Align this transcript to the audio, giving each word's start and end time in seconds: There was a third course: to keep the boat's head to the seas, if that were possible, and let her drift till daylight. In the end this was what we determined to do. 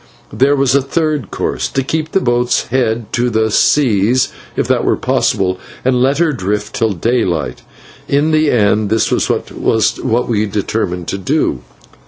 There 0.33 0.55
was 0.55 0.73
a 0.73 0.81
third 0.81 1.29
course: 1.29 1.67
to 1.67 1.83
keep 1.83 2.11
the 2.11 2.19
boat's 2.19 2.69
head 2.69 3.13
to 3.13 3.29
the 3.29 3.51
seas, 3.51 4.29
if 4.55 4.67
that 4.67 4.83
were 4.83 4.95
possible, 4.97 5.59
and 5.85 6.01
let 6.01 6.17
her 6.17 6.31
drift 6.33 6.73
till 6.75 6.93
daylight. 6.93 7.61
In 8.07 8.31
the 8.31 8.49
end 8.49 8.89
this 8.89 9.11
was 9.11 9.29
what 9.29 10.27
we 10.27 10.47
determined 10.47 11.07
to 11.09 11.19
do. 11.19 11.59